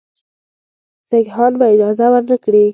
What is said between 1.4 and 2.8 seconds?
به اجازه ورنه کړي.